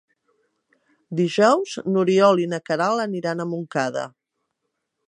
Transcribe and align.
Dijous 1.19 1.75
n'Oriol 1.91 2.43
i 2.45 2.49
na 2.55 2.61
Queralt 2.71 3.05
aniran 3.07 3.45
a 3.45 3.49
Montcada. 3.53 4.09